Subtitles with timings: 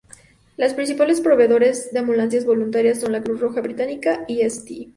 [0.57, 4.89] Los principales proveedores de ambulancias voluntarias son la Cruz Roja Británica y St.